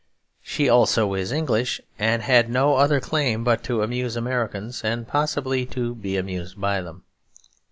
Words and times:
She 0.41 0.67
also 0.67 1.13
is 1.13 1.31
English; 1.31 1.79
and 1.99 2.23
had 2.23 2.49
no 2.49 2.73
other 2.77 2.99
claim 2.99 3.43
but 3.43 3.63
to 3.65 3.83
amuse 3.83 4.15
Americans 4.15 4.83
and 4.83 5.07
possibly 5.07 5.63
to 5.67 5.93
be 5.93 6.17
amused 6.17 6.59
by 6.59 6.81
them. 6.81 7.03